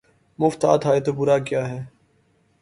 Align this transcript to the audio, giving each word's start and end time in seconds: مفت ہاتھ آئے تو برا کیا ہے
مفت 0.39 0.61
ہاتھ 0.65 0.85
آئے 0.89 0.99
تو 1.05 1.11
برا 1.17 1.37
کیا 1.47 1.61
ہے 1.71 1.79